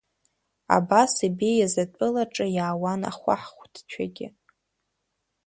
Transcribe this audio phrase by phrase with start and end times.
[0.75, 4.27] Абас ибеиаз атәылаҿы иаауан ахәаҳахәҭцәагьы.